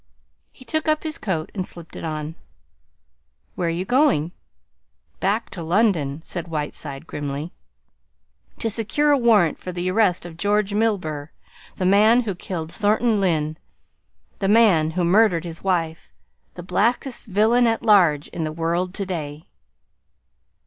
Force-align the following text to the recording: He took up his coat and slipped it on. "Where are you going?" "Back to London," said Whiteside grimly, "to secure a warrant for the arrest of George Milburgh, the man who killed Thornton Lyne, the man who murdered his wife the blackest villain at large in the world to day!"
He 0.51 0.65
took 0.65 0.87
up 0.87 1.03
his 1.03 1.19
coat 1.19 1.51
and 1.53 1.63
slipped 1.63 1.95
it 1.95 2.03
on. 2.03 2.33
"Where 3.53 3.67
are 3.67 3.69
you 3.69 3.85
going?" 3.85 4.31
"Back 5.19 5.51
to 5.51 5.61
London," 5.61 6.21
said 6.25 6.47
Whiteside 6.47 7.05
grimly, 7.05 7.51
"to 8.57 8.71
secure 8.71 9.11
a 9.11 9.17
warrant 9.19 9.59
for 9.59 9.71
the 9.71 9.91
arrest 9.91 10.25
of 10.25 10.37
George 10.37 10.73
Milburgh, 10.73 11.29
the 11.75 11.85
man 11.85 12.21
who 12.21 12.33
killed 12.33 12.71
Thornton 12.71 13.21
Lyne, 13.21 13.59
the 14.39 14.47
man 14.47 14.89
who 14.97 15.03
murdered 15.03 15.43
his 15.45 15.63
wife 15.63 16.09
the 16.55 16.63
blackest 16.63 17.27
villain 17.27 17.67
at 17.67 17.83
large 17.83 18.27
in 18.29 18.43
the 18.43 18.51
world 18.51 18.95
to 18.95 19.05
day!" 19.05 19.45